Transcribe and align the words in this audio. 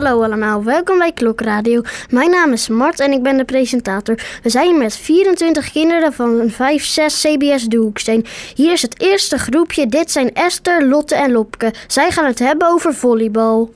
Hallo 0.00 0.22
allemaal, 0.22 0.64
welkom 0.64 0.98
bij 0.98 1.12
Klokradio. 1.12 1.82
Mijn 2.10 2.30
naam 2.30 2.52
is 2.52 2.68
Mart 2.68 3.00
en 3.00 3.12
ik 3.12 3.22
ben 3.22 3.36
de 3.36 3.44
presentator. 3.44 4.18
We 4.42 4.50
zijn 4.50 4.66
hier 4.66 4.76
met 4.76 4.96
24 4.96 5.72
kinderen 5.72 6.12
van 6.12 6.50
5, 6.50 6.84
6 6.84 7.20
CBS 7.20 7.64
Doeksteen. 7.64 8.26
Hier 8.54 8.72
is 8.72 8.82
het 8.82 9.00
eerste 9.00 9.38
groepje. 9.38 9.86
Dit 9.86 10.10
zijn 10.10 10.34
Esther, 10.34 10.86
Lotte 10.86 11.14
en 11.14 11.32
Lopke. 11.32 11.72
Zij 11.86 12.10
gaan 12.10 12.24
het 12.24 12.38
hebben 12.38 12.68
over 12.68 12.94
volleybal. 12.94 13.74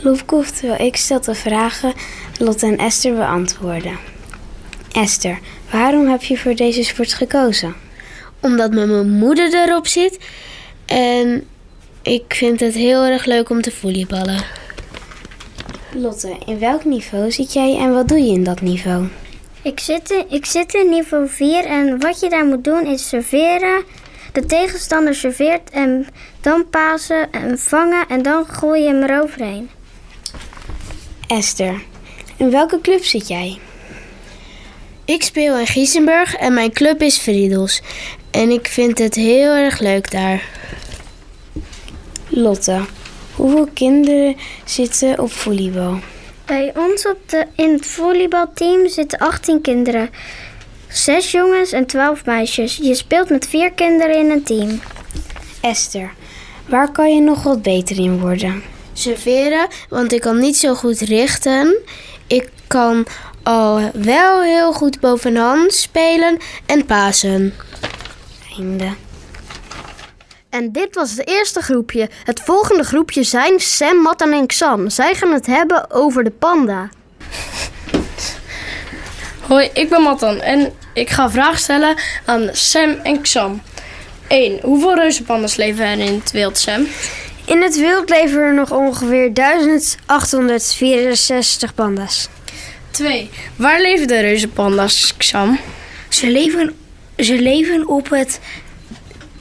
Lopke, 0.00 0.34
oftewel 0.34 0.80
ik 0.80 0.96
stel 0.96 1.20
de 1.20 1.34
vragen, 1.34 1.92
Lotte 2.38 2.66
en 2.66 2.78
Esther 2.78 3.14
beantwoorden. 3.14 3.98
Esther, 4.92 5.38
waarom 5.70 6.08
heb 6.08 6.22
je 6.22 6.38
voor 6.38 6.54
deze 6.54 6.82
sport 6.82 7.12
gekozen? 7.12 7.74
Omdat 8.40 8.72
mijn 8.72 9.10
moeder 9.10 9.54
erop 9.54 9.86
zit. 9.86 10.18
En 10.86 11.46
ik 12.02 12.34
vind 12.34 12.60
het 12.60 12.74
heel 12.74 13.04
erg 13.04 13.24
leuk 13.24 13.50
om 13.50 13.62
te 13.62 13.70
volleyballen. 13.70 14.62
Lotte, 15.96 16.36
in 16.46 16.58
welk 16.58 16.84
niveau 16.84 17.30
zit 17.30 17.52
jij 17.52 17.76
en 17.78 17.92
wat 17.94 18.08
doe 18.08 18.18
je 18.18 18.32
in 18.32 18.44
dat 18.44 18.60
niveau? 18.60 19.06
Ik 19.62 19.80
zit, 19.80 20.10
in, 20.10 20.24
ik 20.28 20.46
zit 20.46 20.74
in 20.74 20.88
niveau 20.88 21.28
4 21.28 21.64
en 21.64 22.00
wat 22.00 22.20
je 22.20 22.28
daar 22.28 22.46
moet 22.46 22.64
doen 22.64 22.86
is 22.86 23.08
serveren. 23.08 23.84
De 24.32 24.46
tegenstander 24.46 25.14
serveert 25.14 25.70
en 25.70 26.06
dan 26.40 26.68
pasen 26.70 27.32
en 27.32 27.58
vangen 27.58 28.08
en 28.08 28.22
dan 28.22 28.46
gooi 28.46 28.82
je 28.82 28.88
hem 28.88 29.02
eroverheen. 29.02 29.70
Esther, 31.26 31.82
in 32.36 32.50
welke 32.50 32.80
club 32.80 33.04
zit 33.04 33.28
jij? 33.28 33.58
Ik 35.04 35.22
speel 35.22 35.58
in 35.58 35.66
Giesenburg 35.66 36.34
en 36.36 36.54
mijn 36.54 36.72
club 36.72 37.02
is 37.02 37.18
Friedels. 37.18 37.82
En 38.30 38.50
ik 38.50 38.66
vind 38.66 38.98
het 38.98 39.14
heel 39.14 39.52
erg 39.52 39.78
leuk 39.78 40.10
daar. 40.10 40.48
Lotte, 42.28 42.80
hoeveel 43.36 43.68
kinderen 43.74 44.36
zitten 44.64 45.18
op 45.18 45.32
volleybal? 45.32 45.98
Bij 46.44 46.72
ons 46.76 47.06
op 47.06 47.18
de, 47.26 47.46
in 47.56 47.72
het 47.72 47.86
volleybalteam 47.86 48.88
zitten 48.88 49.18
18 49.18 49.60
kinderen. 49.60 50.10
6 50.88 51.30
jongens 51.30 51.72
en 51.72 51.86
12 51.86 52.24
meisjes. 52.24 52.76
Je 52.76 52.94
speelt 52.94 53.30
met 53.30 53.48
4 53.48 53.72
kinderen 53.72 54.18
in 54.18 54.30
een 54.30 54.42
team. 54.42 54.80
Esther, 55.60 56.12
waar 56.68 56.92
kan 56.92 57.14
je 57.14 57.20
nog 57.20 57.42
wat 57.42 57.62
beter 57.62 57.98
in 57.98 58.20
worden? 58.20 58.62
Serveren, 58.92 59.66
want 59.88 60.12
ik 60.12 60.20
kan 60.20 60.38
niet 60.38 60.56
zo 60.56 60.74
goed 60.74 61.00
richten. 61.00 61.76
Ik 62.26 62.48
kan 62.66 63.06
al 63.42 63.90
wel 63.92 64.42
heel 64.42 64.72
goed 64.72 65.00
bovenhand 65.00 65.74
spelen 65.74 66.38
en 66.66 66.86
pasen. 66.86 67.54
Einde. 68.58 68.88
En 70.54 70.72
dit 70.72 70.94
was 70.94 71.10
het 71.10 71.28
eerste 71.28 71.60
groepje. 71.60 72.08
Het 72.24 72.40
volgende 72.40 72.84
groepje 72.84 73.22
zijn 73.22 73.60
Sam, 73.60 74.02
Matan 74.02 74.32
en 74.32 74.46
Xam. 74.46 74.90
Zij 74.90 75.14
gaan 75.14 75.32
het 75.32 75.46
hebben 75.46 75.90
over 75.90 76.24
de 76.24 76.30
panda. 76.30 76.88
Hoi, 79.40 79.70
ik 79.72 79.88
ben 79.88 80.02
Matan 80.02 80.40
en 80.40 80.72
ik 80.92 81.10
ga 81.10 81.30
vragen 81.30 81.58
stellen 81.58 81.96
aan 82.24 82.48
Sam 82.52 82.90
en 83.02 83.22
Xam. 83.22 83.62
1. 84.28 84.58
Hoeveel 84.62 84.94
reuzenpandas 84.94 85.56
leven 85.56 85.84
er 85.84 85.98
in 85.98 86.14
het 86.14 86.30
wild, 86.30 86.58
Sam? 86.58 86.86
In 87.44 87.62
het 87.62 87.76
wild 87.76 88.08
leven 88.08 88.40
er 88.40 88.54
nog 88.54 88.70
ongeveer 88.70 89.34
1864 89.34 91.74
panda's. 91.74 92.28
2. 92.90 93.30
Waar 93.56 93.80
leven 93.80 94.06
de 94.06 94.20
reuzenpandas, 94.20 95.14
Xam? 95.16 95.58
Ze 96.08 96.26
leven, 96.26 96.76
ze 97.16 97.40
leven 97.40 97.88
op 97.88 98.10
het 98.10 98.40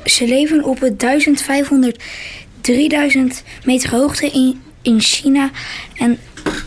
ze 0.06 0.28
leven 0.28 0.64
op 0.64 0.80
het 0.80 1.00
1500, 1.00 2.04
3000 2.62 3.44
meter 3.64 3.90
hoogte 3.90 4.30
in, 4.30 4.62
in 4.82 5.02
China. 5.02 5.50
En, 5.98 6.20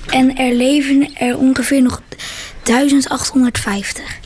en 0.07 0.37
er 0.37 0.55
leven 0.55 1.17
er 1.17 1.39
ongeveer 1.39 1.83
nog 1.83 2.03
1850. 2.63 4.19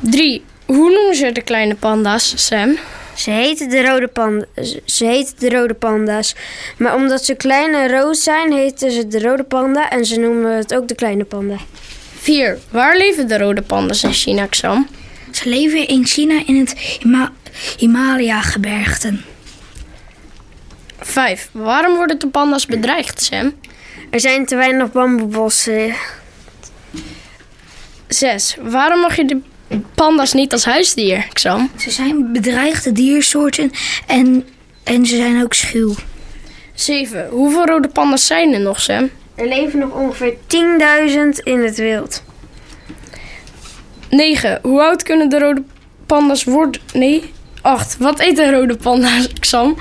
3. 0.00 0.42
Hoe 0.66 0.90
noemen 0.90 1.14
ze 1.14 1.32
de 1.32 1.42
kleine 1.42 1.74
panda's, 1.74 2.46
Sam? 2.46 2.78
Ze 3.14 3.30
heten 3.30 3.68
de 3.68 3.82
rode, 3.82 4.08
panda, 4.08 4.46
ze 4.84 5.04
heten 5.04 5.34
de 5.38 5.50
rode 5.50 5.74
panda's. 5.74 6.34
Maar 6.78 6.94
omdat 6.94 7.24
ze 7.24 7.34
klein 7.34 7.74
en 7.74 7.90
rood 7.90 8.16
zijn, 8.16 8.52
heten 8.52 8.90
ze 8.90 9.06
de 9.06 9.20
rode 9.20 9.42
panda. 9.42 9.90
En 9.90 10.04
ze 10.04 10.18
noemen 10.18 10.56
het 10.56 10.74
ook 10.74 10.88
de 10.88 10.94
kleine 10.94 11.24
panda. 11.24 11.56
4. 12.18 12.58
Waar 12.70 12.96
leven 12.96 13.28
de 13.28 13.38
rode 13.38 13.62
panda's 13.62 14.02
in 14.02 14.12
China, 14.12 14.46
Xam? 14.46 14.88
Ze 15.30 15.48
leven 15.48 15.88
in 15.88 16.06
China 16.06 16.42
in 16.46 16.56
het 16.56 16.98
Himalaya-gebergten. 17.78 19.24
5. 21.00 21.48
Waarom 21.52 21.96
worden 21.96 22.18
de 22.18 22.28
panda's 22.28 22.66
bedreigd, 22.66 23.22
Sam? 23.22 23.52
Er 24.10 24.20
zijn 24.20 24.46
te 24.46 24.56
weinig 24.56 24.92
bamboebossen. 24.92 25.94
6. 28.08 28.56
Waarom 28.60 29.00
mag 29.00 29.16
je 29.16 29.24
de 29.24 29.40
panda's 29.94 30.32
niet 30.32 30.52
als 30.52 30.64
huisdier, 30.64 31.26
Xam? 31.32 31.70
Ze 31.76 31.90
zijn 31.90 32.32
bedreigde 32.32 32.92
diersoorten 32.92 33.70
en, 34.06 34.46
en 34.84 35.06
ze 35.06 35.16
zijn 35.16 35.42
ook 35.42 35.54
schuw. 35.54 35.94
7. 36.74 37.28
Hoeveel 37.28 37.66
rode 37.66 37.88
panda's 37.88 38.26
zijn 38.26 38.52
er 38.52 38.60
nog, 38.60 38.80
Sam? 38.80 39.10
Er 39.34 39.48
leven 39.48 39.78
nog 39.78 39.92
ongeveer 39.92 40.34
10.000 40.34 41.42
in 41.42 41.64
het 41.64 41.76
wild. 41.76 42.22
9. 44.10 44.58
Hoe 44.62 44.82
oud 44.82 45.02
kunnen 45.02 45.28
de 45.28 45.38
rode 45.38 45.62
panda's 46.06 46.44
worden? 46.44 46.80
Nee, 46.92 47.32
8. 47.64 47.96
Wat 47.98 48.18
eten 48.18 48.50
rode 48.50 48.76
panda's, 48.76 49.28
Xam? 49.40 49.76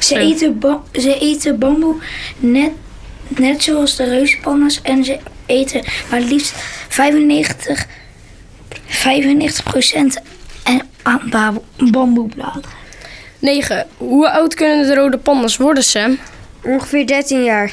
Ze 0.00 0.18
eten, 0.18 0.60
ze 0.92 1.18
eten 1.18 1.58
bamboe 1.58 1.94
net, 2.38 2.70
net 3.28 3.62
zoals 3.62 3.96
de 3.96 4.04
reuzenpanda's. 4.04 4.82
En 4.82 5.04
ze 5.04 5.18
eten 5.46 5.82
maar 6.10 6.20
liefst 6.20 6.54
95, 6.88 7.86
95% 8.86 10.22
aan 11.02 11.62
bamboebladeren. 11.90 12.70
9. 13.38 13.86
Hoe 13.96 14.30
oud 14.30 14.54
kunnen 14.54 14.86
de 14.86 14.94
rode 14.94 15.18
panda's 15.18 15.56
worden, 15.56 15.84
Sam? 15.84 16.18
Ongeveer 16.62 17.06
13 17.06 17.44
jaar. 17.44 17.72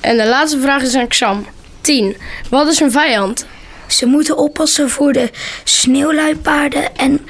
En 0.00 0.16
de 0.16 0.26
laatste 0.26 0.60
vraag 0.60 0.82
is 0.82 0.94
aan 0.94 1.08
Xam. 1.08 1.46
10. 1.80 2.16
Wat 2.50 2.68
is 2.68 2.80
een 2.80 2.90
vijand? 2.90 3.46
Ze 3.86 4.06
moeten 4.06 4.36
oppassen 4.36 4.90
voor 4.90 5.12
de 5.12 5.30
sneeuwluipaarden 5.64 6.96
en, 6.96 7.26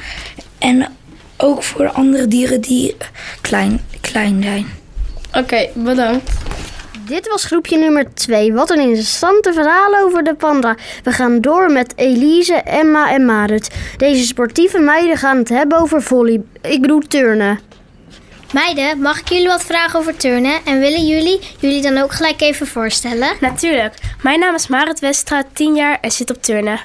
en 0.58 0.98
ook 1.40 1.62
voor 1.62 1.90
andere 1.90 2.28
dieren 2.28 2.60
die 2.60 2.96
klein, 3.40 3.80
klein 4.00 4.42
zijn. 4.42 4.66
Oké, 5.32 5.68
bedankt. 5.74 6.30
Dit 7.06 7.28
was 7.28 7.44
groepje 7.44 7.78
nummer 7.78 8.14
2. 8.14 8.52
Wat 8.52 8.70
een 8.70 8.80
interessante 8.80 9.52
verhaal 9.52 9.94
over 9.94 10.24
de 10.24 10.34
panda. 10.34 10.76
We 11.02 11.12
gaan 11.12 11.40
door 11.40 11.72
met 11.72 11.92
Elise, 11.96 12.54
Emma 12.54 13.10
en 13.12 13.24
Marit. 13.24 13.70
Deze 13.96 14.26
sportieve 14.26 14.78
meiden 14.78 15.16
gaan 15.16 15.36
het 15.36 15.48
hebben 15.48 15.78
over 15.78 16.02
volley. 16.02 16.42
Ik 16.62 16.80
bedoel 16.80 17.00
turnen. 17.00 17.60
Meiden, 18.52 19.00
mag 19.00 19.20
ik 19.20 19.28
jullie 19.28 19.46
wat 19.46 19.64
vragen 19.64 19.98
over 19.98 20.16
turnen? 20.16 20.64
En 20.64 20.80
willen 20.80 21.06
jullie 21.06 21.40
jullie 21.58 21.82
dan 21.82 21.98
ook 21.98 22.12
gelijk 22.12 22.40
even 22.40 22.66
voorstellen? 22.66 23.36
Natuurlijk. 23.40 23.94
Mijn 24.22 24.40
naam 24.40 24.54
is 24.54 24.66
Marit 24.66 25.00
Westra, 25.00 25.42
10 25.52 25.74
jaar 25.74 25.98
en 26.00 26.10
zit 26.10 26.30
op 26.30 26.42
turnen. 26.42 26.80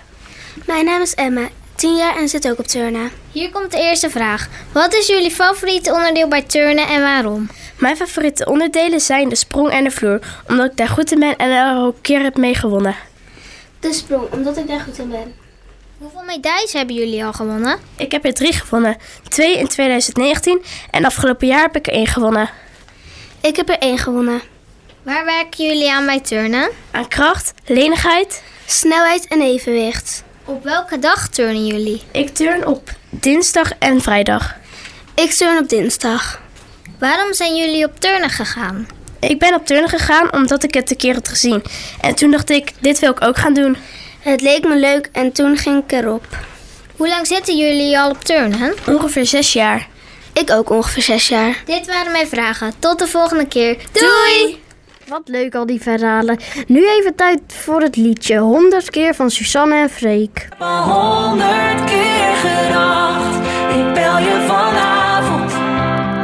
Mijn 0.65 0.85
naam 0.85 1.01
is 1.01 1.13
Emma, 1.13 1.49
10 1.75 1.95
jaar 1.95 2.17
en 2.17 2.29
zit 2.29 2.49
ook 2.49 2.59
op 2.59 2.67
turnen. 2.67 3.11
Hier 3.31 3.51
komt 3.51 3.71
de 3.71 3.77
eerste 3.77 4.09
vraag. 4.09 4.47
Wat 4.71 4.93
is 4.93 5.07
jullie 5.07 5.31
favoriete 5.31 5.93
onderdeel 5.93 6.27
bij 6.27 6.41
turnen 6.41 6.87
en 6.87 7.01
waarom? 7.01 7.49
Mijn 7.79 7.95
favoriete 7.97 8.45
onderdelen 8.45 9.01
zijn 9.01 9.29
de 9.29 9.35
sprong 9.35 9.69
en 9.69 9.83
de 9.83 9.91
vloer, 9.91 10.19
omdat 10.47 10.71
ik 10.71 10.77
daar 10.77 10.87
goed 10.87 11.11
in 11.11 11.19
ben 11.19 11.35
en 11.35 11.51
er 11.51 11.77
ook 11.77 11.95
een 11.95 12.01
keer 12.01 12.21
heb 12.21 12.37
mee 12.37 12.55
gewonnen. 12.55 12.95
De 13.79 13.93
sprong, 13.93 14.31
omdat 14.31 14.57
ik 14.57 14.67
daar 14.67 14.79
goed 14.79 14.97
in 14.97 15.09
ben. 15.09 15.33
Hoeveel 15.97 16.23
medailles 16.23 16.73
hebben 16.73 16.95
jullie 16.95 17.25
al 17.25 17.33
gewonnen? 17.33 17.79
Ik 17.95 18.11
heb 18.11 18.25
er 18.25 18.33
drie 18.33 18.53
gewonnen. 18.53 18.97
Twee 19.29 19.57
in 19.57 19.67
2019 19.67 20.61
en 20.91 21.05
afgelopen 21.05 21.47
jaar 21.47 21.61
heb 21.61 21.75
ik 21.75 21.87
er 21.87 21.93
één 21.93 22.07
gewonnen. 22.07 22.49
Ik 23.41 23.55
heb 23.55 23.69
er 23.69 23.77
één 23.77 23.97
gewonnen. 23.97 24.41
Waar 25.03 25.25
werken 25.25 25.65
jullie 25.65 25.91
aan 25.91 26.05
bij 26.05 26.19
turnen? 26.19 26.69
Aan 26.91 27.07
kracht, 27.07 27.53
lenigheid, 27.65 28.43
snelheid 28.65 29.27
en 29.27 29.41
evenwicht. 29.41 30.23
Op 30.47 30.63
welke 30.63 30.99
dag 30.99 31.27
turnen 31.27 31.65
jullie? 31.65 32.01
Ik 32.11 32.29
turn 32.29 32.65
op 32.65 32.89
dinsdag 33.09 33.71
en 33.79 34.01
vrijdag. 34.01 34.55
Ik 35.15 35.31
turn 35.31 35.57
op 35.57 35.69
dinsdag. 35.69 36.41
Waarom 36.99 37.33
zijn 37.33 37.55
jullie 37.55 37.85
op 37.85 37.99
turnen 37.99 38.29
gegaan? 38.29 38.87
Ik 39.19 39.39
ben 39.39 39.53
op 39.53 39.65
turnen 39.65 39.89
gegaan 39.89 40.33
omdat 40.33 40.63
ik 40.63 40.73
het 40.73 40.89
een 40.89 40.97
keer 40.97 41.13
had 41.13 41.27
gezien. 41.27 41.63
En 42.01 42.15
toen 42.15 42.31
dacht 42.31 42.49
ik, 42.49 42.71
dit 42.79 42.99
wil 42.99 43.11
ik 43.11 43.23
ook 43.23 43.37
gaan 43.37 43.53
doen. 43.53 43.77
Het 44.19 44.41
leek 44.41 44.67
me 44.67 44.75
leuk 44.75 45.09
en 45.11 45.31
toen 45.31 45.57
ging 45.57 45.83
ik 45.83 45.91
erop. 45.91 46.27
Hoe 46.95 47.07
lang 47.07 47.27
zitten 47.27 47.57
jullie 47.57 47.99
al 47.99 48.09
op 48.09 48.23
turnen? 48.23 48.73
Ongeveer 48.87 49.25
zes 49.25 49.53
jaar. 49.53 49.87
Ik 50.33 50.51
ook 50.51 50.69
ongeveer 50.69 51.03
zes 51.03 51.27
jaar. 51.27 51.61
Dit 51.65 51.85
waren 51.85 52.11
mijn 52.11 52.27
vragen. 52.27 52.73
Tot 52.79 52.99
de 52.99 53.07
volgende 53.07 53.47
keer. 53.47 53.77
Doei! 53.91 54.63
Wat 55.07 55.21
leuk 55.25 55.55
al 55.55 55.65
die 55.65 55.81
verhalen. 55.81 56.37
Nu 56.67 56.87
even 56.89 57.15
tijd 57.15 57.41
voor 57.47 57.81
het 57.81 57.95
liedje 57.95 58.37
100 58.37 58.89
keer 58.89 59.15
van 59.15 59.29
Susanne 59.29 59.75
en 59.75 59.89
Freek. 59.89 60.47
Honderd 60.57 60.85
100 60.85 61.83
keer 61.83 62.35
gedacht, 62.35 63.35
ik 63.69 63.93
bel 63.93 64.17
je 64.17 64.45
vanavond. 64.47 65.51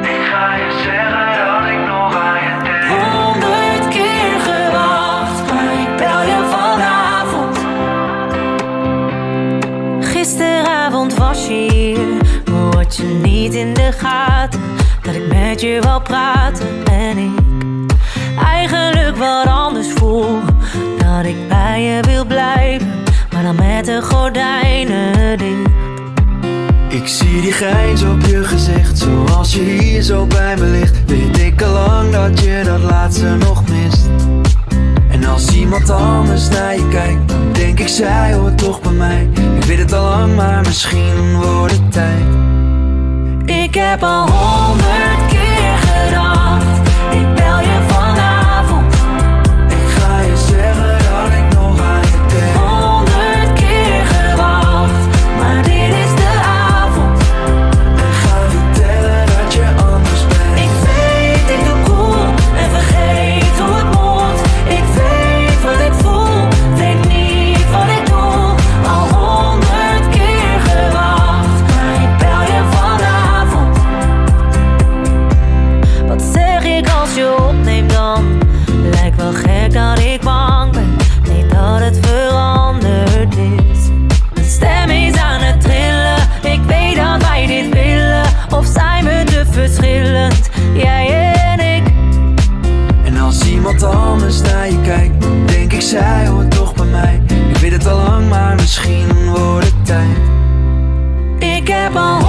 Ik 0.07 0.25
ga 0.31 0.55
je 0.55 0.71
zeggen 0.83 1.25
dat 1.37 1.71
ik 1.71 1.87
nog 1.87 2.15
aan 2.15 2.43
je 2.43 2.63
denk. 2.63 2.83
100 3.01 3.87
keer 3.87 4.39
gewacht, 4.39 5.51
ik 5.79 5.97
bel 5.97 6.21
je 6.21 6.47
vanavond. 6.49 7.57
Gisteravond 10.05 11.15
was 11.15 11.47
je 11.47 11.53
hier, 11.53 12.07
maar 12.51 12.85
je 12.89 13.03
niet 13.03 13.53
in 13.53 13.73
de 13.73 13.91
gaten. 13.91 14.61
Dat 15.01 15.15
ik 15.15 15.27
met 15.27 15.61
je 15.61 15.79
wil 15.81 16.01
praten 16.01 16.67
en 16.91 17.17
ik 17.17 17.40
wat 19.21 19.47
anders 19.47 19.87
voel. 19.95 20.39
Dat 20.97 21.25
ik 21.25 21.47
bij 21.47 21.81
je 21.81 22.01
wil 22.01 22.25
blijven, 22.25 22.87
maar 23.33 23.43
dan 23.43 23.55
met 23.55 23.85
de 23.85 24.01
gordijnen 24.01 25.37
dicht. 25.37 25.69
Ik 26.87 27.07
zie 27.07 27.41
die 27.41 27.51
grijns 27.51 28.03
op 28.03 28.21
je 28.21 28.43
gezicht, 28.43 28.97
zoals 28.97 29.53
je 29.53 29.61
hier 29.61 30.01
zo 30.01 30.25
bij 30.25 30.55
me 30.57 30.65
ligt. 30.65 31.05
Weet 31.05 31.37
ik 31.37 31.61
al 31.61 31.71
lang 31.71 32.11
dat 32.11 32.39
je 32.39 32.61
dat 32.65 32.79
laatste 32.79 33.35
nog 33.39 33.63
mist. 33.69 34.09
En 35.09 35.25
als 35.25 35.47
iemand 35.47 35.89
anders 35.89 36.49
naar 36.49 36.75
je 36.75 36.87
kijkt, 36.87 37.27
dan 37.29 37.51
denk 37.53 37.79
ik 37.79 37.87
zij 37.87 38.33
hoort 38.33 38.57
toch 38.57 38.81
bij 38.81 38.91
mij. 38.91 39.29
Ik 39.55 39.63
weet 39.63 39.77
het 39.77 39.93
al 39.93 40.03
lang, 40.03 40.35
maar 40.35 40.61
misschien 40.61 41.35
wordt 41.35 41.73
het 41.73 41.91
tijd. 41.91 42.23
Ik 43.45 43.75
heb 43.75 44.03
al 44.03 44.29
honderd 44.29 45.27
keer 45.27 45.77
gedacht, 45.77 46.40
mij. 96.91 97.21
Ik 97.49 97.57
weet 97.57 97.71
het 97.71 97.87
al 97.87 97.97
lang, 97.97 98.29
maar 98.29 98.55
misschien 98.55 99.31
wordt 99.31 99.65
het 99.65 99.85
tijd. 99.85 100.17
Ik 101.39 101.67
heb 101.67 101.95
al 101.95 102.20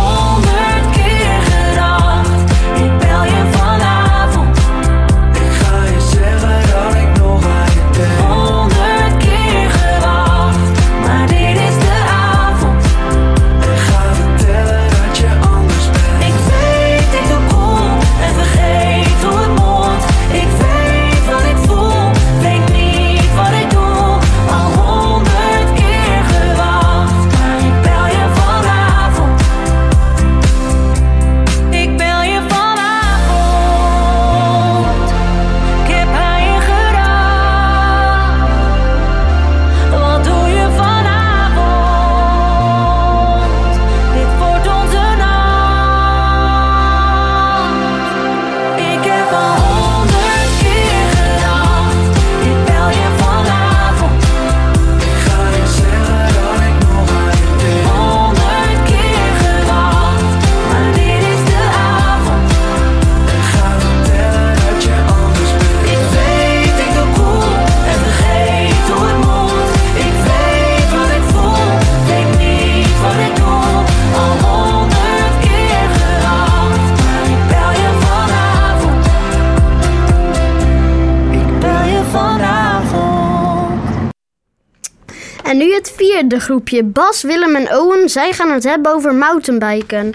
vierde 86.23 86.45
groepje. 86.45 86.83
Bas, 86.83 87.23
Willem 87.23 87.57
en 87.57 87.77
Owen. 87.79 88.09
Zij 88.09 88.33
gaan 88.33 88.53
het 88.53 88.65
hebben 88.65 88.93
over 88.93 89.15
mountainbiken. 89.15 90.15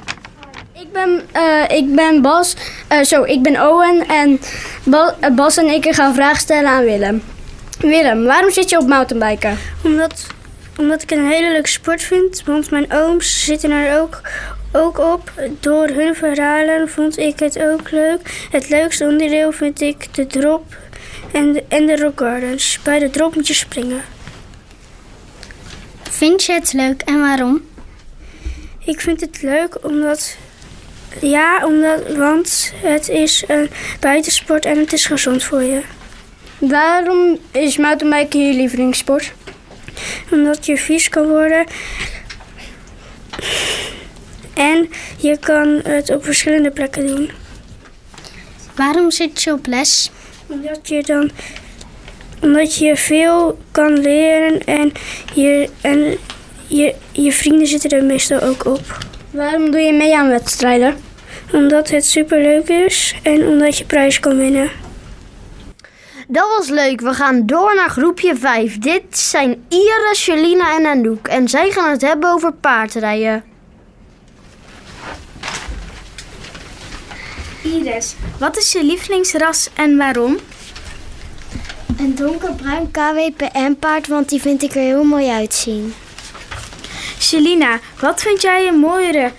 Ik 0.73 0.91
ben, 0.91 1.21
eh, 1.31 1.77
ik 1.77 1.95
ben 1.95 2.21
Bas. 2.21 2.55
eh, 2.87 3.01
zo, 3.01 3.23
ik 3.23 3.41
ben 3.41 3.67
Owen. 3.67 4.07
En 4.07 4.39
eh, 4.91 5.29
Bas 5.35 5.57
en 5.57 5.65
ik 5.65 5.93
gaan 5.93 6.13
vragen 6.13 6.39
stellen 6.39 6.69
aan 6.69 6.83
Willem. 6.83 7.21
Willem, 7.79 8.23
waarom 8.23 8.51
zit 8.51 8.69
je 8.69 8.77
op 8.79 8.87
mountainbiken? 8.87 9.57
Omdat, 9.83 10.27
omdat 10.77 11.01
ik 11.01 11.09
het 11.09 11.19
een 11.19 11.31
hele 11.31 11.51
leuke 11.51 11.69
sport 11.69 12.01
vind. 12.01 12.43
Want 12.45 12.71
mijn 12.71 12.93
ooms 12.93 13.45
zitten 13.45 13.71
er 13.71 13.99
ook, 14.01 14.21
ook 14.71 14.99
op. 14.99 15.31
Door 15.59 15.87
hun 15.87 16.15
verhalen 16.15 16.89
vond 16.89 17.17
ik 17.17 17.39
het 17.39 17.59
ook 17.59 17.91
leuk. 17.91 18.47
Het 18.51 18.69
leukste 18.69 19.05
onderdeel 19.05 19.51
vind 19.51 19.81
ik 19.81 20.13
de 20.15 20.27
drop 20.27 20.63
en 21.31 21.51
de, 21.53 21.63
en 21.67 21.85
de 21.85 21.95
rock 21.95 22.19
gardens. 22.19 22.79
Bij 22.83 22.99
de 22.99 23.09
drop 23.09 23.35
moet 23.35 23.47
je 23.47 23.53
springen. 23.53 24.01
Vind 26.17 26.43
je 26.43 26.53
het 26.53 26.73
leuk 26.73 27.01
en 27.01 27.19
waarom? 27.19 27.61
Ik 28.85 29.01
vind 29.01 29.21
het 29.21 29.41
leuk 29.41 29.85
omdat... 29.85 30.37
Ja, 31.21 31.65
omdat, 31.65 32.15
want 32.15 32.73
het 32.75 33.09
is 33.09 33.43
een 33.47 33.69
buitensport 33.99 34.65
en 34.65 34.77
het 34.77 34.93
is 34.93 35.05
gezond 35.05 35.43
voor 35.43 35.61
je. 35.61 35.81
Waarom 36.57 37.37
is 37.51 37.77
mountainbiken 37.77 38.47
je 38.47 38.53
lievelingssport? 38.53 39.33
Omdat 40.31 40.65
je 40.65 40.77
vies 40.77 41.09
kan 41.09 41.27
worden. 41.27 41.65
En 44.53 44.89
je 45.17 45.37
kan 45.39 45.79
het 45.83 46.09
op 46.09 46.23
verschillende 46.23 46.71
plekken 46.71 47.07
doen. 47.07 47.31
Waarom 48.75 49.11
zit 49.11 49.43
je 49.43 49.51
op 49.51 49.65
les? 49.65 50.11
Omdat 50.47 50.87
je 50.87 51.03
dan 51.03 51.31
omdat 52.41 52.75
je 52.75 52.95
veel 52.95 53.57
kan 53.71 53.99
leren 53.99 54.65
en 54.65 54.91
je, 55.33 55.69
en 55.81 56.17
je, 56.67 56.95
je 57.11 57.31
vrienden 57.31 57.67
zitten 57.67 57.89
er 57.89 58.03
meestal 58.03 58.39
ook 58.39 58.65
op. 58.65 58.97
Waarom 59.31 59.71
doe 59.71 59.81
je 59.81 59.93
mee 59.93 60.17
aan 60.17 60.29
wedstrijden? 60.29 60.95
Omdat 61.51 61.89
het 61.89 62.05
superleuk 62.05 62.67
is 62.67 63.15
en 63.23 63.47
omdat 63.47 63.77
je 63.77 63.85
prijs 63.85 64.19
kan 64.19 64.37
winnen. 64.37 64.69
Dat 66.27 66.47
was 66.57 66.69
leuk. 66.69 67.01
We 67.01 67.13
gaan 67.13 67.45
door 67.45 67.75
naar 67.75 67.89
groepje 67.89 68.35
5. 68.35 68.77
Dit 68.79 69.17
zijn 69.17 69.65
Iris, 69.69 70.25
Jelina 70.25 70.75
en 70.77 70.85
Anouk. 70.85 71.27
En 71.27 71.49
zij 71.49 71.71
gaan 71.71 71.91
het 71.91 72.01
hebben 72.01 72.29
over 72.29 72.53
paardrijden. 72.53 73.43
Iris, 77.63 78.15
wat 78.39 78.57
is 78.57 78.71
je 78.71 78.83
lievelingsras 78.83 79.69
en 79.73 79.97
waarom? 79.97 80.37
Een 81.97 82.15
donkerbruin 82.15 82.91
KWPN-paard, 82.91 84.07
want 84.07 84.29
die 84.29 84.41
vind 84.41 84.63
ik 84.63 84.75
er 84.75 84.81
heel 84.81 85.03
mooi 85.03 85.29
uitzien. 85.29 85.93
Selina, 87.17 87.79
wat 87.99 88.21
vind 88.21 88.41
jij 88.41 88.67
een 88.67 88.79
mooiere 88.79 89.31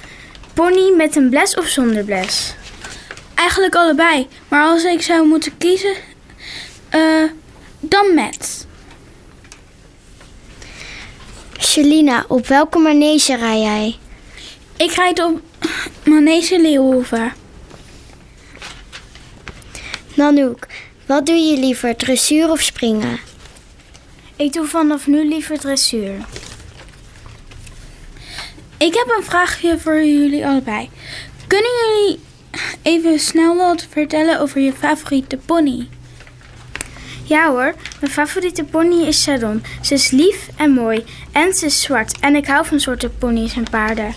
pony 0.55 0.93
met 0.97 1.17
een 1.17 1.31
bles 1.31 1.55
of 1.55 1.67
zonder 1.67 2.05
bles? 2.05 2.55
Eigenlijk 3.35 3.75
allebei. 3.75 4.27
Maar 4.49 4.65
als 4.65 4.85
ik 4.85 5.03
zou 5.03 5.27
moeten 5.27 5.57
kiezen, 5.59 5.95
eh, 6.89 7.25
dan 7.81 8.15
met. 8.15 8.67
Shelina, 11.61 12.25
op 12.29 12.47
welke 12.47 12.79
manege 12.79 13.37
rij 13.37 13.61
jij? 13.61 13.97
Ik 14.77 14.91
rijd 14.91 15.23
op 15.25 15.41
Manege 16.05 16.61
Leeuwhoven. 16.61 17.33
Nanoek, 20.15 20.67
wat 21.09 21.27
doe 21.27 21.37
je 21.37 21.59
liever, 21.59 21.97
dressuur 21.97 22.51
of 22.51 22.63
springen? 22.63 23.19
Ik 24.37 24.53
doe 24.53 24.67
vanaf 24.67 25.07
nu 25.07 25.29
liever 25.29 25.59
dressuur. 25.59 26.15
Ik 28.79 28.95
heb 28.95 29.15
een 29.17 29.25
vraagje 29.25 29.79
voor 29.79 30.05
jullie 30.05 30.47
allebei. 30.47 30.91
Kunnen 31.47 31.71
jullie 31.85 32.21
even 32.83 33.21
snel 33.21 33.57
wat 33.57 33.87
vertellen 33.91 34.41
over 34.41 34.61
je 34.61 34.73
favoriete 34.73 35.37
pony? 35.37 35.89
Ja 37.25 37.51
hoor, 37.51 37.75
mijn 38.01 38.13
favoriete 38.13 38.65
pony 38.65 39.03
is 39.03 39.23
Sharon. 39.23 39.63
Ze 39.83 39.95
is 39.95 40.11
lief 40.11 40.49
en 40.57 40.71
mooi 40.71 41.05
en 41.33 41.55
ze 41.55 41.67
is 41.67 41.81
zwart. 41.81 42.19
En 42.21 42.37
ik 42.37 42.47
hou 42.47 42.67
van 42.67 42.81
zwarte 42.81 43.09
ponies 43.09 43.57
en 43.57 43.71
paarden. 43.71 44.15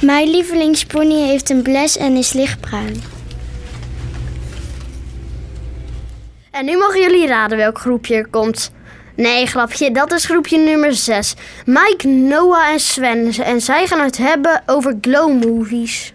Mijn 0.00 0.30
lievelingspony 0.30 1.26
heeft 1.26 1.50
een 1.50 1.62
bles 1.62 1.96
en 1.96 2.16
is 2.16 2.32
lichtbruin. 2.32 3.19
En 6.60 6.66
nu 6.66 6.76
mogen 6.76 7.00
jullie 7.00 7.26
raden 7.26 7.58
welk 7.58 7.78
groepje 7.78 8.14
er 8.14 8.26
komt. 8.26 8.72
Nee, 9.16 9.46
grapje, 9.46 9.90
dat 9.90 10.12
is 10.12 10.24
groepje 10.24 10.58
nummer 10.58 10.94
6. 10.94 11.34
Mike, 11.64 12.08
Noah 12.08 12.68
en 12.68 12.80
Sven. 12.80 13.32
En 13.44 13.60
zij 13.60 13.86
gaan 13.86 14.00
het 14.00 14.16
hebben 14.16 14.62
over 14.66 14.98
glow 15.00 15.44
movies. 15.44 16.14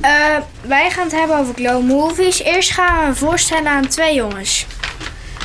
Eh, 0.00 0.36
wij 0.60 0.90
gaan 0.90 1.04
het 1.04 1.18
hebben 1.18 1.38
over 1.38 1.54
glow 1.54 1.84
movies. 1.84 2.42
Eerst 2.42 2.70
gaan 2.70 3.00
we 3.00 3.06
een 3.06 3.16
voorstellen 3.16 3.68
aan 3.68 3.88
twee 3.88 4.14
jongens. 4.14 4.66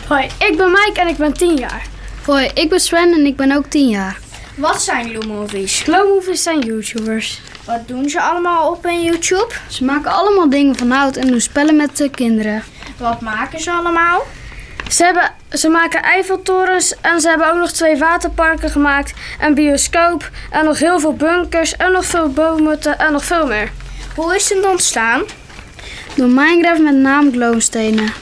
Hoi, 0.07 0.23
ik 0.23 0.57
ben 0.57 0.71
Mike 0.71 0.99
en 0.99 1.07
ik 1.07 1.17
ben 1.17 1.33
10 1.33 1.55
jaar. 1.55 1.85
Hoi, 2.25 2.49
ik 2.53 2.69
ben 2.69 2.79
Sven 2.79 3.13
en 3.13 3.25
ik 3.25 3.35
ben 3.35 3.51
ook 3.51 3.65
10 3.65 3.89
jaar. 3.89 4.19
Wat 4.61 4.81
zijn 4.81 5.09
glow 5.09 5.25
movies? 5.25 5.81
Glow 5.81 6.13
movies 6.13 6.43
zijn 6.43 6.59
YouTubers. 6.59 7.41
Wat 7.65 7.87
doen 7.87 8.09
ze 8.09 8.21
allemaal 8.21 8.71
op 8.71 8.85
in 8.85 9.01
YouTube? 9.01 9.53
Ze 9.69 9.83
maken 9.83 10.11
allemaal 10.11 10.49
dingen 10.49 10.75
van 10.75 10.91
hout 10.91 11.15
en 11.15 11.27
doen 11.27 11.41
spellen 11.41 11.75
met 11.75 11.97
de 11.97 12.09
kinderen. 12.09 12.63
Wat 12.97 13.21
maken 13.21 13.59
ze 13.59 13.71
allemaal? 13.71 14.23
Ze, 14.89 15.03
hebben, 15.03 15.31
ze 15.51 15.69
maken 15.69 16.03
Eiffeltorens 16.03 16.95
en 17.01 17.21
ze 17.21 17.29
hebben 17.29 17.51
ook 17.51 17.57
nog 17.57 17.71
twee 17.71 17.97
waterparken 17.97 18.69
gemaakt. 18.69 19.13
Een 19.39 19.53
bioscoop 19.53 20.29
en 20.51 20.65
nog 20.65 20.79
heel 20.79 20.99
veel 20.99 21.15
bunkers 21.15 21.75
en 21.75 21.91
nog 21.91 22.05
veel 22.05 22.29
boomhutten 22.29 22.99
en 22.99 23.11
nog 23.11 23.23
veel 23.23 23.47
meer. 23.47 23.71
Hoe 24.15 24.35
is 24.35 24.49
het 24.49 24.65
ontstaan? 24.65 25.21
Door 26.15 26.27
Minecraft 26.27 26.81
met 26.81 26.95
naam 26.95 27.31
glowstenen. 27.31 28.13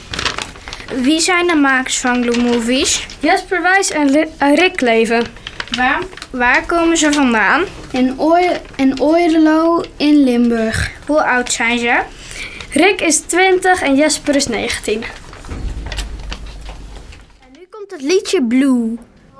Wie 0.94 1.20
zijn 1.20 1.46
de 1.46 1.54
makers 1.54 1.98
van 1.98 2.22
glow 2.22 2.36
movies? 2.36 3.06
Jesper 3.18 3.62
Wijs 3.62 3.90
en 3.90 4.54
Rick 4.54 4.80
Leven. 4.80 5.39
Waar, 5.76 6.02
waar 6.30 6.66
komen 6.66 6.96
ze 6.96 7.12
vandaan? 7.12 7.64
In, 7.90 8.20
Ooi 8.20 8.50
in 8.76 9.00
Oorlo 9.00 9.82
in 9.96 10.24
Limburg. 10.24 10.90
Hoe 11.06 11.24
oud 11.24 11.52
zijn 11.52 11.78
ze? 11.78 12.00
Rick 12.70 13.00
is 13.00 13.20
20 13.20 13.82
en 13.82 13.94
Jesper 13.94 14.36
is 14.36 14.46
19. 14.46 15.02
En 17.40 17.48
nu 17.58 17.66
komt 17.70 17.90
het 17.90 18.02
liedje 18.02 18.44
Blue. 18.44 18.98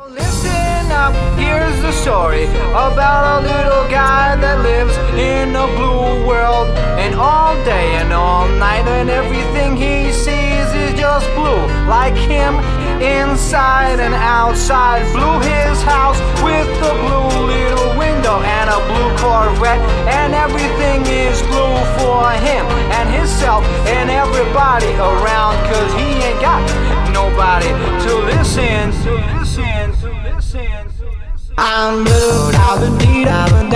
Listen 0.09 0.91
up, 0.91 1.15
here's 1.37 1.81
the 1.81 1.93
story 1.93 2.45
about 2.75 3.25
a 3.25 3.41
little 3.41 3.85
guy 3.89 4.41
that 4.41 4.59
lives 4.63 4.97
in 5.15 5.57
a 5.57 5.67
blue 5.67 6.25
world. 6.25 6.69
And 6.99 7.15
all 7.15 7.55
day 7.65 7.97
and 8.03 8.13
all 8.13 8.49
night, 8.59 8.87
and 8.87 9.09
everything 9.09 9.77
he 9.77 10.13
sees 10.13 10.69
is 10.75 11.01
just 11.01 11.27
blue. 11.35 11.63
Like 11.89 12.19
him, 12.19 12.55
inside 13.03 13.99
and 14.01 14.15
outside. 14.15 15.03
Blue 15.13 15.41
his 15.41 15.83
house 15.83 16.21
with 16.45 16.69
a 16.85 16.95
blue 17.05 17.47
little 17.49 17.97
window 17.97 18.37
and 18.45 18.69
a 18.69 18.79
blue 18.89 19.11
Corvette. 19.17 19.81
And 20.07 20.35
everything 20.35 21.01
is 21.09 21.41
blue 21.49 21.77
for 21.99 22.31
him 22.45 22.65
and 22.97 23.09
himself 23.09 23.65
and 23.89 24.11
everybody 24.11 24.93
around. 25.01 25.57
Cause 25.73 25.91
he 25.95 26.21
ain't 26.29 26.41
got 26.41 26.61
nobody 27.13 27.69
to 28.05 28.13
listen, 28.29 28.93
to 29.03 29.13
listen, 29.39 29.93
to 30.01 30.09
listen. 30.25 30.91
I'm 31.59 32.05
blue, 32.05 32.51
I've 32.55 32.81
been 32.81 32.99
deed, 32.99 33.29
I've 33.29 33.51
been 33.53 33.70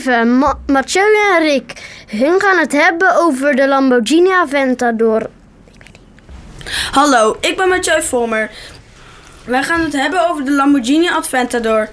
7, 0.00 0.38
Ma 0.38 0.58
Mathieu 0.66 1.02
en 1.32 1.42
Rick. 1.42 1.72
Hun 2.08 2.40
gaan 2.40 2.58
het 2.58 2.72
hebben 2.72 3.16
over 3.16 3.56
de 3.56 3.68
Lamborghini 3.68 4.30
Aventador. 4.30 5.30
Hallo, 6.90 7.36
ik 7.40 7.56
ben 7.56 7.68
Mathieu 7.68 8.02
Volmer. 8.02 8.50
Wij 9.44 9.62
gaan 9.62 9.80
het 9.80 9.92
hebben 9.92 10.28
over 10.30 10.44
de 10.44 10.50
Lamborghini 10.50 11.08
Aventador. 11.08 11.88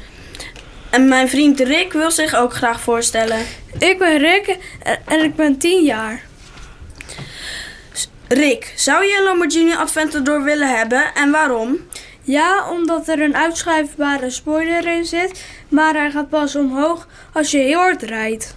En 0.90 1.08
mijn 1.08 1.30
vriend 1.30 1.60
Rick 1.60 1.94
wil 1.94 2.12
zich 2.12 2.36
ook 2.36 2.54
graag 2.54 2.82
voorstellen. 2.82 3.38
Ik 3.78 3.98
ben 4.00 4.18
Rick 4.18 4.58
en- 4.84 5.00
en 5.06 5.24
ik 5.24 5.36
ben 5.36 5.58
10 5.58 5.84
jaar. 5.84 6.22
Rick, 8.28 8.74
zou 8.76 9.06
je 9.06 9.18
een 9.18 9.24
Lamborghini 9.24 9.74
Aventador 9.76 10.44
willen 10.44 10.78
hebben 10.78 11.14
en 11.14 11.32
waarom? 11.32 11.78
Ja, 12.24 12.70
omdat 12.70 13.08
er 13.08 13.22
een 13.22 13.36
uitschuifbare 13.36 14.30
spoiler 14.30 14.88
in 14.88 15.06
zit, 15.06 15.46
maar 15.70 15.94
hij 15.94 16.12
gaat 16.12 16.30
pas 16.30 16.56
omhoog 16.56 17.08
als 17.34 17.52
je 17.52 17.58
heel 17.58 17.80
hard 17.80 18.02
rijdt. 18.02 18.56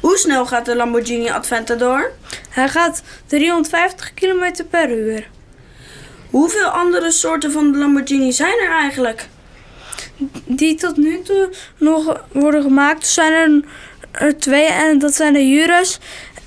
Hoe 0.00 0.16
snel 0.16 0.46
gaat 0.46 0.64
de 0.64 0.76
Lamborghini 0.76 1.28
Aventador? 1.28 2.12
Hij 2.48 2.68
gaat 2.68 3.02
350 3.26 4.14
km 4.14 4.64
per 4.70 4.90
uur. 4.90 5.28
Hoeveel 6.30 6.66
andere 6.66 7.10
soorten 7.10 7.52
van 7.52 7.72
de 7.72 7.78
Lamborghini 7.78 8.32
zijn 8.32 8.58
er 8.58 8.70
eigenlijk? 8.70 9.28
Die 10.44 10.74
tot 10.74 10.96
nu 10.96 11.22
toe 11.22 11.50
nog 11.76 12.24
worden 12.32 12.62
gemaakt 12.62 13.06
zijn 13.06 13.32
er, 13.32 13.62
er 14.10 14.38
twee 14.38 14.66
en 14.66 14.98
dat 14.98 15.14
zijn 15.14 15.32
de 15.32 15.44
Urus 15.44 15.98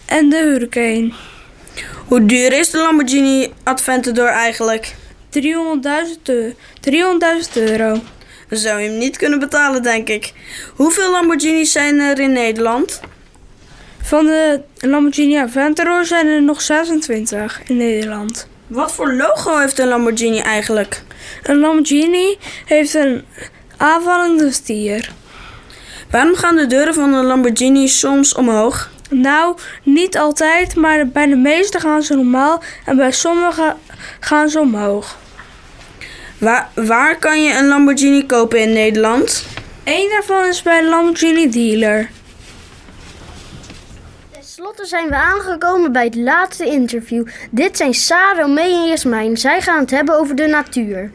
en 0.05 0.29
de 0.29 0.37
Hurricane. 0.37 1.13
Hoe 2.07 2.25
duur 2.25 2.53
is 2.53 2.69
de 2.69 2.77
Lamborghini 2.77 3.53
Aventador 3.63 4.27
eigenlijk? 4.27 4.95
300.000 5.33 6.29
eu- 6.29 6.53
300.000 6.79 7.53
euro. 7.53 7.99
Dan 8.49 8.57
zou 8.57 8.81
je 8.81 8.89
hem 8.89 8.97
niet 8.97 9.17
kunnen 9.17 9.39
betalen, 9.39 9.83
denk 9.83 10.09
ik. 10.09 10.33
Hoeveel 10.75 11.11
Lamborghinis 11.11 11.71
zijn 11.71 11.99
er 11.99 12.19
in 12.19 12.31
Nederland? 12.31 13.01
Van 14.01 14.25
de 14.25 14.61
Lamborghini 14.79 15.37
Aventador 15.37 16.05
zijn 16.05 16.27
er 16.27 16.41
nog 16.41 16.61
26 16.61 17.61
in 17.65 17.77
Nederland. 17.77 18.47
Wat 18.67 18.91
voor 18.93 19.13
logo 19.13 19.57
heeft 19.57 19.79
een 19.79 19.87
Lamborghini 19.87 20.39
eigenlijk? 20.39 21.03
Een 21.43 21.59
Lamborghini 21.59 22.37
heeft 22.65 22.93
een 22.93 23.25
aanvallende 23.77 24.51
stier. 24.51 25.11
Waarom 26.11 26.35
gaan 26.35 26.55
de 26.55 26.67
deuren 26.67 26.93
van 26.93 27.13
een 27.13 27.25
Lamborghini 27.25 27.87
soms 27.87 28.33
omhoog? 28.35 28.91
Nou, 29.09 29.57
niet 29.83 30.17
altijd, 30.17 30.75
maar 30.75 31.07
bij 31.07 31.25
de 31.27 31.35
meeste 31.35 31.79
gaan 31.79 32.03
ze 32.03 32.15
normaal 32.15 32.63
en 32.85 32.95
bij 32.95 33.11
sommige 33.11 33.75
gaan 34.19 34.49
ze 34.49 34.59
omhoog. 34.59 35.17
Waar, 36.43 36.69
waar 36.73 37.19
kan 37.19 37.43
je 37.43 37.57
een 37.57 37.67
Lamborghini 37.67 38.25
kopen 38.25 38.61
in 38.61 38.73
Nederland? 38.73 39.45
Eén 39.83 40.09
daarvan 40.09 40.45
is 40.45 40.61
bij 40.61 40.81
de 40.81 40.87
Lamborghini 40.87 41.49
dealer. 41.49 42.09
Ten 44.31 44.43
slotte 44.43 44.85
zijn 44.85 45.09
we 45.09 45.15
aangekomen 45.15 45.91
bij 45.91 46.03
het 46.03 46.15
laatste 46.15 46.65
interview. 46.65 47.27
Dit 47.51 47.77
zijn 47.77 47.93
Sarah, 47.93 48.39
Romee 48.39 48.73
en 48.73 48.87
Jasmijn. 48.87 49.37
Zij 49.37 49.61
gaan 49.61 49.79
het 49.79 49.91
hebben 49.91 50.19
over 50.19 50.35
de 50.35 50.47
natuur. 50.47 51.11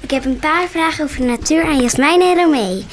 Ik 0.00 0.10
heb 0.10 0.24
een 0.24 0.38
paar 0.38 0.68
vragen 0.68 1.04
over 1.04 1.20
de 1.20 1.26
natuur 1.26 1.64
aan 1.64 1.80
Jasmijn 1.82 2.20
en 2.20 2.34
Romee. 2.34 2.86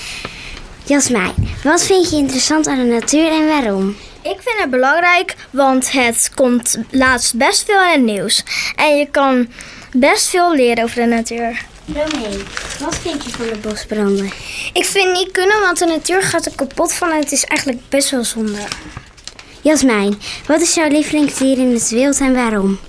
Jasmijn, 0.84 1.34
wat 1.64 1.84
vind 1.86 2.10
je 2.10 2.16
interessant 2.16 2.68
aan 2.68 2.78
de 2.78 2.84
natuur 2.84 3.32
en 3.32 3.48
waarom? 3.48 3.96
Ik 4.24 4.42
vind 4.42 4.60
het 4.60 4.70
belangrijk, 4.70 5.36
want 5.50 5.92
het 5.92 6.32
komt 6.36 6.78
laatst 6.90 7.36
best 7.36 7.64
veel 7.66 7.82
in 7.82 7.92
het 7.92 8.02
nieuws. 8.02 8.44
En 8.76 8.98
je 8.98 9.08
kan 9.12 9.48
best 9.92 10.28
veel 10.28 10.56
leren 10.56 10.84
over 10.84 10.96
de 10.96 11.08
natuur. 11.08 11.66
Romee, 11.86 12.44
wat 12.80 12.96
vind 12.96 13.24
je 13.24 13.30
van 13.30 13.46
de 13.46 13.58
bosbranden? 13.58 14.32
Ik 14.74 14.86
vind 14.86 15.12
niet 15.12 15.32
kunnen, 15.32 15.62
want 15.62 15.80
de 15.80 15.86
natuur 15.86 16.22
gaat 16.22 16.46
er 16.46 16.56
kapot 16.56 16.94
van 16.94 17.12
en 17.12 17.20
het 17.20 17.32
is 17.32 17.44
eigenlijk 17.44 17.82
best 17.90 18.10
wel 18.10 18.24
zonde. 18.24 18.62
Jasmijn, 19.62 20.20
wat 20.48 20.62
is 20.62 20.74
jouw 20.74 20.90
lievelingsdier 20.90 21.58
in 21.58 21.74
het 21.74 21.90
wild 21.90 22.20
en 22.20 22.34
waarom? 22.34 22.80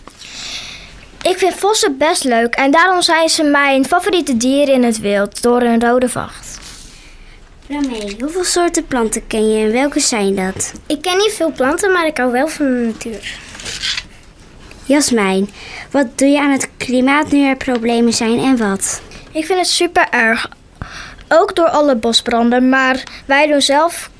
Ik 1.22 1.38
vind 1.38 1.54
vossen 1.54 1.98
best 1.98 2.24
leuk 2.24 2.54
en 2.54 2.70
daarom 2.70 3.02
zijn 3.02 3.28
ze 3.28 3.42
mijn 3.42 3.84
favoriete 3.84 4.36
dier 4.36 4.68
in 4.68 4.82
het 4.82 4.98
wild 4.98 5.42
door 5.42 5.60
hun 5.60 5.80
rode 5.80 6.08
vacht. 6.08 6.43
Romee, 7.68 8.16
hoeveel 8.20 8.44
soorten 8.44 8.86
planten 8.86 9.26
ken 9.26 9.50
je 9.50 9.64
en 9.64 9.72
welke 9.72 10.00
zijn 10.00 10.34
dat? 10.34 10.72
Ik 10.86 11.02
ken 11.02 11.16
niet 11.16 11.32
veel 11.32 11.52
planten, 11.52 11.92
maar 11.92 12.06
ik 12.06 12.16
hou 12.16 12.32
wel 12.32 12.48
van 12.48 12.66
de 12.66 12.72
natuur. 12.72 13.38
Jasmijn, 14.84 15.50
wat 15.90 16.18
doe 16.18 16.28
je 16.28 16.40
aan 16.40 16.50
het 16.50 16.68
klimaat 16.76 17.30
nu 17.30 17.44
er 17.46 17.56
problemen 17.56 18.12
zijn 18.12 18.38
en 18.38 18.56
wat? 18.56 19.02
Ik 19.32 19.44
vind 19.44 19.58
het 19.58 19.68
super 19.68 20.08
erg. 20.10 20.48
Ook 21.28 21.56
door 21.56 21.68
alle 21.68 21.96
bosbranden, 21.96 22.68
maar 22.68 23.02
wij 23.26 23.46
doen 23.46 23.60
zelf 23.60 24.10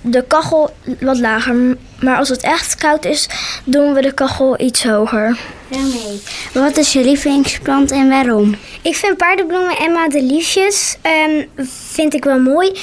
de 0.00 0.24
kachel 0.28 0.70
wat 1.00 1.18
lager. 1.18 1.76
Maar 2.00 2.16
als 2.16 2.28
het 2.28 2.42
echt 2.42 2.74
koud 2.74 3.04
is, 3.04 3.28
doen 3.64 3.92
we 3.92 4.00
de 4.00 4.12
kachel 4.12 4.60
iets 4.60 4.84
hoger. 4.84 5.38
Romee, 5.70 6.22
wat 6.52 6.76
is 6.76 6.92
je 6.92 7.00
lievelingsplant 7.00 7.90
en 7.90 8.08
waarom? 8.08 8.56
Ik 8.82 8.96
vind 8.96 9.16
paardenbloemen 9.16 9.76
en 9.76 9.92
madeliefjes 9.92 10.96
ehm, 11.02 11.44
vind 11.90 12.14
ik 12.14 12.24
wel 12.24 12.38
mooi. 12.38 12.78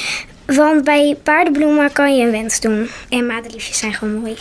Want 0.45 0.83
bij 0.83 1.17
paardenbloemen 1.23 1.91
kan 1.91 2.17
je 2.17 2.23
een 2.23 2.31
wens 2.31 2.59
doen. 2.59 2.89
En 3.09 3.25
madeliefjes 3.25 3.77
zijn 3.77 3.93
gewoon 3.93 4.13
mooi. 4.13 4.35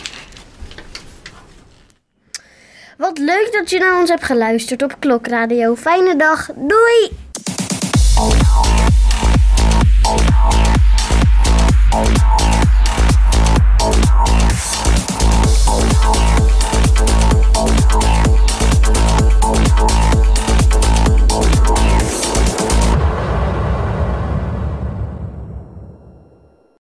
Wat 2.97 3.17
leuk 3.17 3.49
dat 3.51 3.69
je 3.69 3.79
naar 3.79 3.99
ons 3.99 4.09
hebt 4.09 4.23
geluisterd 4.23 4.83
op 4.83 4.95
Klokradio. 4.99 5.75
Fijne 5.75 6.15
dag. 6.15 6.49
Doei! 6.55 7.11
Oh, 11.99 12.03
yeah. 12.03 12.76